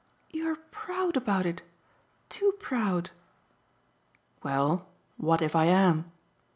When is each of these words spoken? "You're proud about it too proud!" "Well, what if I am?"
"You're 0.31 0.55
proud 0.55 1.15
about 1.15 1.45
it 1.45 1.61
too 2.27 2.53
proud!" 2.59 3.11
"Well, 4.41 4.87
what 5.17 5.43
if 5.43 5.55
I 5.55 5.65
am?" 5.65 6.11